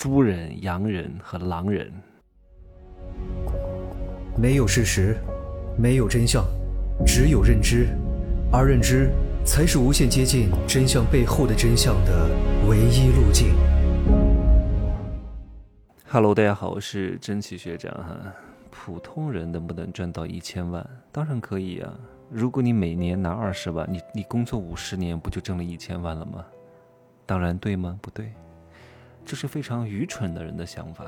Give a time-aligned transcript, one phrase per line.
[0.00, 1.92] 猪人、羊人和狼人。
[4.34, 5.14] 没有事实，
[5.76, 6.42] 没有真相，
[7.04, 7.86] 只有认知，
[8.50, 9.10] 而认知
[9.44, 12.30] 才是无限接近真相背后的真相的
[12.66, 13.54] 唯一路径。
[16.08, 18.16] Hello，大家好，我是真奇学长哈。
[18.70, 20.82] 普通人能不能赚到一千万？
[21.12, 21.92] 当然可以啊！
[22.30, 26.42] 如果你每年拿二十万，你你工作五十年，不就挣了一千万了吗？
[27.26, 27.98] 当然对吗？
[28.00, 28.32] 不对，
[29.24, 31.04] 这是非常愚蠢的人的想法。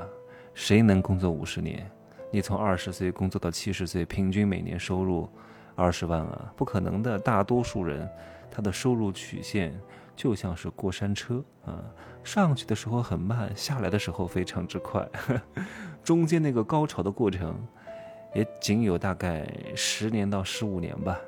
[0.53, 1.89] 谁能工作五十年？
[2.31, 5.29] 你从二十岁工作到七十岁，平均每年收入
[5.75, 6.53] 二十万啊？
[6.55, 7.17] 不可能的。
[7.19, 8.09] 大多数人
[8.49, 9.79] 他的收入曲线
[10.15, 11.83] 就像是过山车啊，
[12.23, 15.07] 上去的时候很慢，下来的时候非常之快，
[16.03, 17.55] 中间那个高潮的过程
[18.33, 21.19] 也仅有大概十年到十五年吧，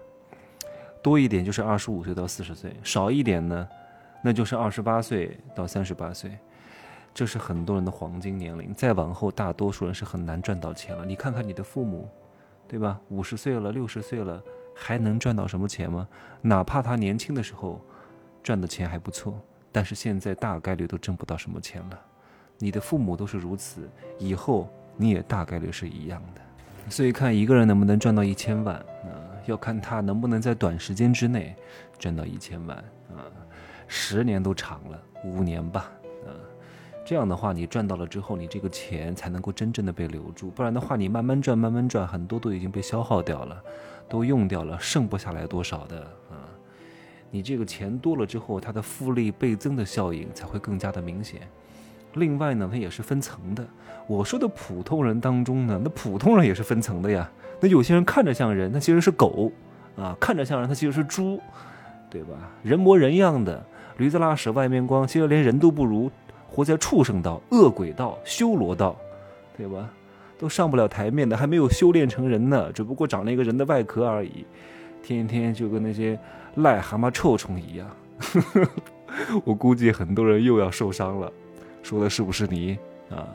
[1.02, 3.68] 多一点就是二十五岁到四十岁，少一点呢。
[4.24, 6.36] 那就是二十八岁到三十八岁，
[7.16, 8.74] 这是很多人的黄金年龄。
[8.74, 11.05] 再往后，大多数人是很难赚到钱了。
[11.05, 12.10] 你看看你的父母，
[12.68, 12.99] 对吧？
[13.08, 14.44] 五十岁了，六十岁了，
[14.76, 16.05] 还能赚到什么钱吗？
[16.41, 17.80] 哪怕他年轻的时候
[18.43, 19.40] 赚的钱还不错，
[19.71, 21.99] 但是现在大概率都挣不到什么钱了。
[22.58, 26.41] 你的父母都是如此，以后你也大概率是一样的。
[26.90, 31.55] 所以看一个人能不能赚到一千万，啊，要看他能不能在短时间之内
[31.98, 32.77] 赚到一千万
[33.16, 33.24] 啊。
[33.88, 35.91] 十年都长了，五年吧，
[37.06, 43.62] 这样的话，你赚到了之后，你这个钱才能够真正的被留住，不然的话，你慢慢赚，慢慢赚，很多都已经被消耗掉了，
[44.10, 46.00] 都用掉了，剩不下来多少的
[46.32, 46.50] 啊。
[47.30, 51.42] 你这个钱多了之后，它的复利倍增的效应才会更加的明显。
[52.16, 53.64] 另外呢，它也是分层的。
[54.08, 57.30] 我说的普通人当中呢，那普通人也是分层的呀。
[57.60, 59.52] 那有些人看着像人，他其实是狗
[59.96, 61.40] 啊；看着像人，他其实是猪，
[62.10, 62.34] 对吧？
[62.64, 63.64] 人模人样的。
[63.98, 66.12] 驴子拉屎外面光，其实连人都不如，
[66.56, 68.96] 活在畜生道、恶鬼道、修罗道，
[69.58, 69.90] 对吧？
[70.40, 74.46] 都上不了台面的，还没有修炼成人呢，只不过长了一个人的外壳而已，
[75.03, 76.18] 天天就跟那些
[76.56, 77.90] 癞蛤蟆、臭虫一样。
[79.44, 81.30] 我估计很多人又要受伤了，
[81.84, 82.78] 说的是不是你
[83.10, 83.28] 啊？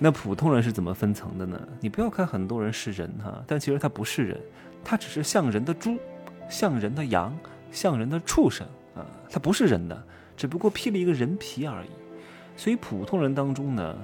[0.00, 1.60] 那普通人是怎么分层的呢？
[1.80, 4.40] 你不要看很多人是人哈，但其实他不是人，
[4.82, 5.96] 他只是像人的猪，
[6.48, 7.32] 像人的羊，
[7.70, 8.66] 像人的畜生。
[8.96, 10.02] 啊，他不是人的，
[10.36, 11.88] 只不过披了一个人皮而已。
[12.56, 13.96] 所以普通人当中呢，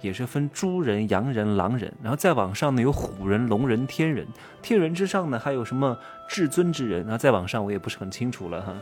[0.00, 4.26] 也是分猪人、羊人、狼人，然后再往上呢有虎人、龙人、天人。
[4.60, 5.96] 天人之上呢还有什么
[6.28, 7.02] 至尊之人？
[7.02, 8.74] 然后再往上我也不是很清楚了哈，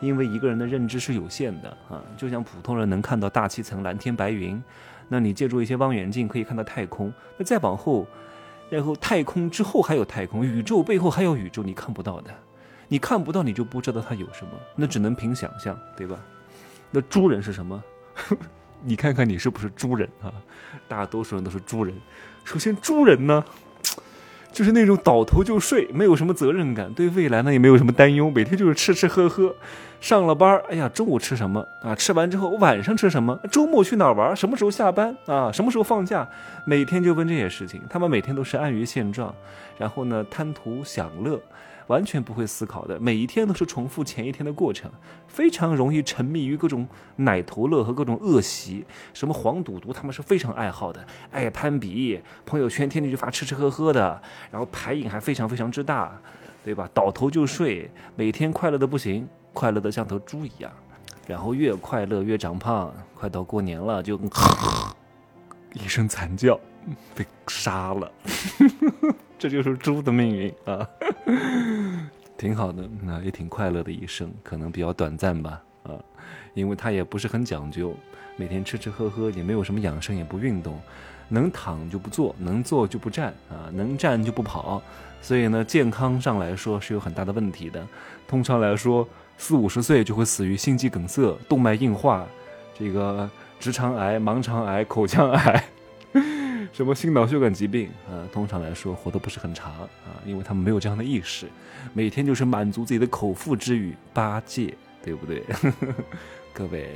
[0.00, 2.02] 因为一个人的认知是有限的啊。
[2.16, 4.62] 就像普通人能看到大气层、蓝天白云，
[5.08, 7.12] 那你借助一些望远镜可以看到太空。
[7.36, 8.06] 那再往后，
[8.70, 12.30] 然后太空之后还有太空，宇宙背后还有宇宙，你看不到的。
[12.88, 16.18] 你看不到，你就不知道它有什么，那只能凭想象，对吧？
[16.90, 17.80] 那猪人是什么？
[18.82, 20.32] 你看看你是不是猪人啊？
[20.88, 21.94] 大多数人都是猪人。
[22.44, 23.44] 首先，猪人呢，
[24.52, 29.54] 就是那种倒头就睡，没有什么责任感，对未来呢也没有什么担忧，每天就是吃吃喝喝。
[30.00, 31.94] 上了班，哎呀，中午吃什么啊？
[31.94, 33.38] 吃完之后晚上吃什么？
[33.52, 34.34] 周末去哪儿玩？
[34.34, 35.52] 什么时候下班啊？
[35.52, 36.26] 什么时候放假？
[36.64, 37.82] 每天就问这些事情。
[37.90, 39.34] 他们每天都是安于现状，
[39.76, 41.38] 然后呢，贪图享乐。
[41.90, 44.88] 完全不会思考的，每一天都是重复前一天的过程，
[45.26, 46.86] 非常容易沉迷于各种
[47.16, 48.84] 奶头乐和各种恶习。
[49.12, 56.16] 什么黄赌毒，他们是非常爱好的，爱攀比，朋友圈天天就发吃吃喝喝的，然后牌瘾还非常非常之大，
[56.64, 56.88] 对吧？
[56.94, 60.70] 倒头就睡，每天快乐的不行，快乐的像头猪一样，
[61.26, 64.16] 然后越快乐越长胖，快到过年了就
[65.74, 66.60] 一声惨叫，
[67.14, 68.10] 被杀了。
[69.38, 70.86] 这就是猪的命运啊，
[72.36, 75.92] 挺好的，那也挺快乐的一生，可能比较短暂吧啊，
[76.52, 77.94] 因为他也不是很讲究，
[78.36, 80.78] 每天吃吃喝喝，也没有什么养生，也不运动，
[81.28, 84.82] 能躺就不坐，能坐就不站啊，能站就不跑，
[85.22, 87.86] 所以呢，健康上来说是有很大的问题的。
[88.28, 89.08] 通常来说，
[89.38, 92.26] 四五十岁就会死于心肌梗塞、动脉硬化、
[92.78, 95.64] 这个直肠癌、盲肠癌、口腔癌。
[96.72, 98.24] 什么心脑血管疾病啊？
[98.32, 99.88] 通常来说活得不是很长啊，
[100.24, 101.46] 因为他们没有这样的意识，
[101.92, 104.72] 每天就是满足自己的口腹之欲，八戒，
[105.02, 105.44] 对不对？
[106.54, 106.88] 各位，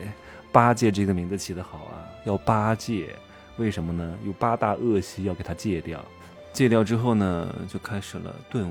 [0.52, 3.14] 八戒这个名字起得好啊，要八戒，
[3.56, 4.16] 为什么呢？
[4.24, 6.02] 有八大恶习要给他戒掉，
[6.52, 8.70] 戒掉之后呢，就开始了顿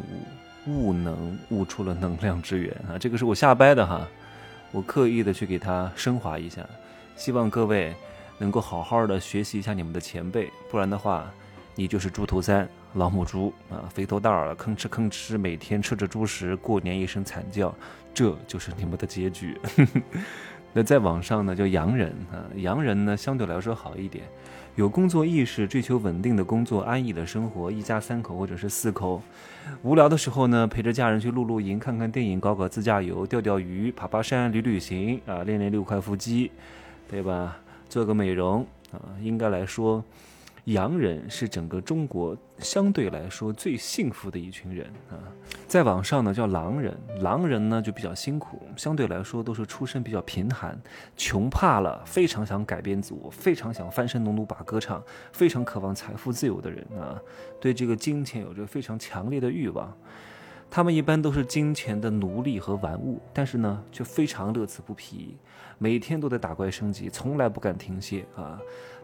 [0.66, 2.98] 悟，悟能悟出了能量之源啊！
[2.98, 4.08] 这个是我瞎掰的哈，
[4.72, 6.66] 我刻意的去给他升华一下，
[7.16, 7.94] 希望各位。
[8.38, 11.32] 能够好好的学习一下你们的前辈，不然的话，
[11.76, 17.74] 你就是猪头三老母猪啊，肥头大耳，吭哧吭哧，每天吃着猪食，过年一声惨叫，
[18.14, 19.58] 这就是你们的结局。
[20.76, 24.24] 那在网上呢叫洋人啊，洋人呢相对来说好一点，
[24.76, 29.22] 有工作意识，追求稳定的工作，安逸的生活，一家三口或者是四口，
[29.84, 36.50] 无聊的时候呢陪着家人去露露营，看看电影，搞搞自驾游，钓钓鱼，爬爬山，旅旅行啊，练练六块腹肌，
[37.08, 37.58] 对吧？
[37.94, 40.04] 做个美容啊，应该来说。
[40.66, 45.20] 洋人是整个中国相对来说最幸福的一群人啊，
[45.68, 50.82] 在网上呢叫狼人，狼人呢就比较辛苦，相对来说都是出身比较贫寒，
[51.18, 55.04] 穷怕了，非常想改变自我，非常想翻身农奴把歌唱，
[55.34, 57.22] 非常渴望财富自由的人啊，
[57.60, 59.94] 对这个金钱有着非常强烈的欲望，
[60.76, 65.38] 他们一般都是金钱的奴隶和玩物，但是呢却非常乐此不疲，
[65.78, 68.60] 每天都在打怪升级，从来不敢停歇啊。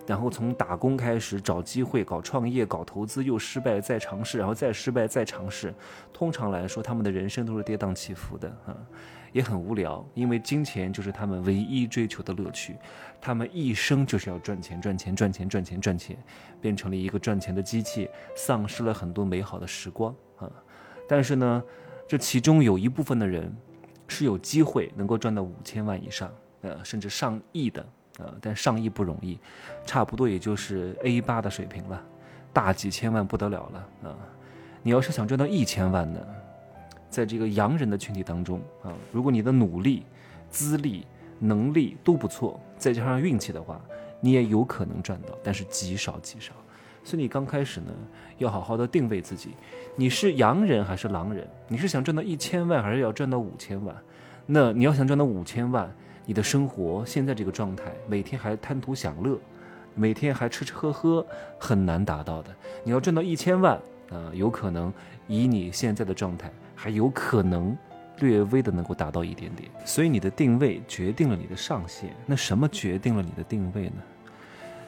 [0.08, 5.72] 然后从打工开始找机会搞创业搞投资又失败再尝试然后再失败再尝试，
[6.12, 8.76] 通常来说他们的人生都是跌宕起伏的啊，
[9.32, 12.78] 也很无聊，因为金钱就是他们唯一追求的乐趣，
[13.22, 16.18] 他们一生就是要赚钱赚钱赚钱赚钱赚钱，
[16.60, 20.52] 变成了一个赚钱的机器，丧失了很多美好的时光啊。
[21.10, 21.64] 但是呢，
[22.08, 23.52] 这其中有一部分的人
[24.08, 27.84] 是有机会能够赚到五千万以上，呃，甚至上亿的。
[28.20, 29.40] 呃，但上亿不容易，
[29.86, 32.04] 差不多也就是 A 八的水平了，
[32.52, 34.18] 大几千万不得了了啊！
[34.84, 36.20] 你要是想赚到一千万呢，
[37.10, 40.06] 在这个洋人的群体当中啊，如果你的努力、
[40.50, 41.08] 资历、
[41.40, 43.80] 能力都不错，再加上运气的话，
[44.20, 46.52] 你也有可能赚到，但是极少极少。
[47.04, 47.92] 所以你刚开始呢，
[48.38, 49.52] 要好好的定位自己，
[49.96, 51.48] 你是洋人还是狼人？
[51.68, 53.96] 你是想赚到一千万，还是要赚到五千万？
[54.46, 55.90] 那你要想赚到五千万。
[56.26, 59.40] 你的生活现在这个状态，每天还贪图享乐，
[59.96, 61.26] 每天还吃吃喝喝，
[61.58, 62.56] 很难达到的。
[62.84, 63.74] 你要赚到一千万
[64.12, 64.94] 啊，有可能
[65.28, 67.76] 以你现在的状态，还有可能
[68.20, 69.68] 略微的能够达到一点点。
[69.84, 72.16] 所以你的定位决定了你的上限。
[72.28, 74.04] 那什么决定了你的定位呢？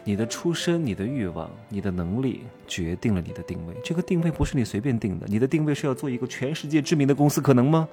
[0.03, 3.75] 你的出身、你的欲望、你的能力决定了你的定位。
[3.83, 5.27] 这个定位不是你随便定的。
[5.27, 7.87] 你的定位是要做一个全世界知名的公司，可能吗？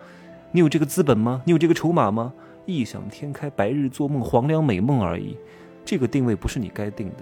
[0.52, 1.42] 你有这个资本吗？
[1.44, 2.32] 你有这个筹码吗？
[2.64, 5.36] 异想天开，白日做梦，黄粱美梦而已。
[5.84, 7.16] 这个定位不是你该定的，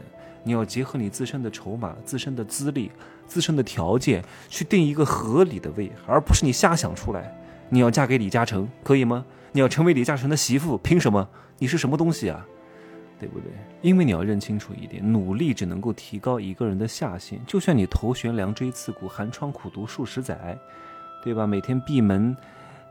[0.44, 2.90] 你要结合你自身的筹码、自身的资历、
[3.26, 7.36] 自身的条件去定一个合理的位，而不是你瞎想出来。
[7.68, 9.24] 你要嫁给李嘉诚，可以吗？
[9.50, 11.28] 你要成为李嘉诚的媳妇，凭什么？
[11.58, 12.46] 你是什么东西啊？
[13.18, 13.50] 对不对？
[13.82, 17.40] 因为你要认清楚一点，努力只能够提高一个人的下限。
[17.46, 20.58] 就算你头悬梁锥刺股，寒窗苦读数十载，
[21.22, 21.46] 对吧？
[21.46, 22.36] 每天闭门。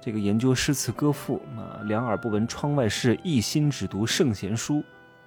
[0.02, 4.84] 这个研究诗词歌赋啊，两耳不闻窗外事，一心只读圣贤书，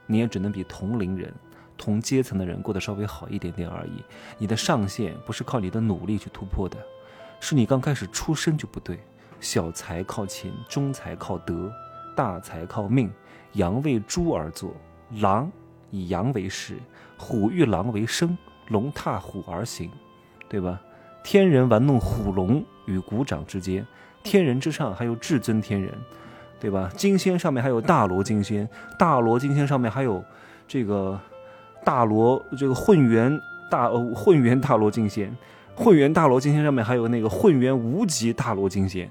[0.06, 1.34] 你也只能比同龄人、
[1.76, 4.04] 同阶层的人过得稍微好一点点而已。
[4.38, 6.76] 你的上限不是靠你的努力去突破的，
[7.40, 9.00] 是你刚开始出生就不对。
[9.40, 11.72] 小财靠勤，中财靠德，
[12.14, 13.10] 大财靠命。
[13.52, 14.74] 羊为猪而作，
[15.20, 15.50] 狼
[15.90, 16.76] 以羊为食，
[17.16, 18.36] 虎遇狼为生，
[18.68, 19.90] 龙踏虎而行，
[20.48, 20.80] 对吧？
[21.24, 23.86] 天人玩弄虎龙与鼓掌之间。
[24.22, 25.92] 天人之上还有至尊天人，
[26.60, 26.90] 对吧？
[26.94, 28.68] 金仙上面还有大罗金仙，
[28.98, 30.22] 大罗金仙上面还有
[30.66, 31.18] 这个
[31.84, 33.40] 大罗这个混元
[33.70, 35.34] 大混元大罗金仙，
[35.74, 39.08] 混元大罗金仙上面还有那个混元无极大罗金仙，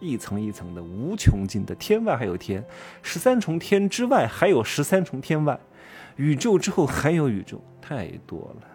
[0.00, 2.64] 一层一层的无穷尽的天外还有天，
[3.02, 5.58] 十三重天之外还有十三重天外，
[6.16, 8.68] 宇宙之后还有宇宙，太多了。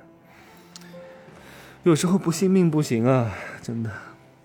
[1.83, 3.91] 有时候不信命不行啊，真的。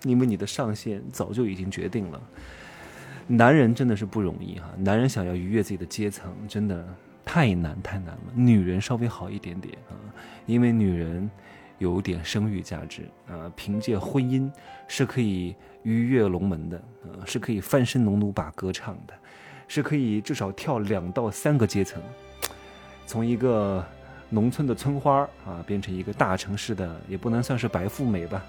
[0.03, 2.21] 因为你的上限早就已经决定了，
[3.27, 4.69] 男人真的是不容易哈。
[4.77, 6.87] 男人想要逾越自己的阶层，真的
[7.25, 8.31] 太难太难了。
[8.33, 9.99] 女人稍微好一点点啊，
[10.45, 11.29] 因为女人
[11.79, 14.51] 有点生育价值啊，凭借婚姻
[14.87, 19.13] 是可以逾越龙门的啊，是可以翻身农奴把歌唱的，
[19.67, 22.01] 是可以至少跳两到三个阶层，
[23.07, 23.83] 从一个
[24.29, 28.45] 农村的村花啊，变成一个大城市的，也不能算是白富美吧。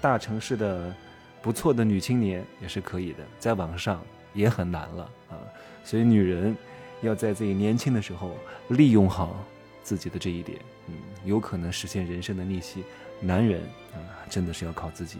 [0.00, 0.94] 大城市的
[1.42, 4.00] 不错的女青年也是可以的，在网上
[4.34, 5.34] 也很难了啊！
[5.82, 6.54] 所以女人
[7.00, 8.32] 要在自己年轻的时候
[8.68, 9.36] 利用好
[9.82, 12.84] 自己的这一点，嗯，有可能实现人生的逆袭。
[13.20, 13.60] 男人
[13.92, 13.98] 啊，
[14.28, 15.18] 真的是要靠自己。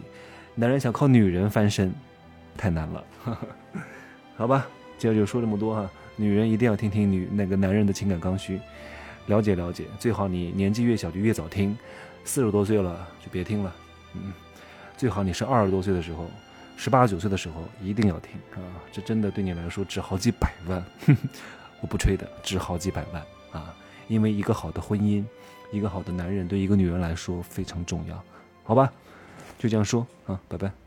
[0.53, 1.93] 男人想靠女人翻身，
[2.57, 3.03] 太难了。
[4.37, 4.67] 好吧，
[4.97, 5.89] 今儿就说这么多哈。
[6.15, 8.59] 女人一定要听听女那个男人的情感刚需，
[9.27, 9.85] 了解了解。
[9.99, 11.77] 最好你年纪越小就越早听，
[12.23, 13.75] 四十多岁了就别听了，
[14.13, 14.31] 嗯。
[14.97, 16.29] 最好你是二十多岁的时候，
[16.77, 18.63] 十八九岁的时候一定要听啊！
[18.93, 20.81] 这真的对你来说值好几百万，
[21.81, 23.75] 我不吹的，值好几百万啊！
[24.07, 25.23] 因为一个好的婚姻，
[25.71, 28.21] 一个好的男人对一个女人来说非常重要，
[28.63, 28.91] 好吧？
[29.57, 30.84] 就这样说啊，拜拜。